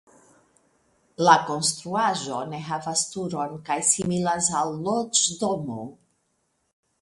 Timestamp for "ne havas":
2.53-3.03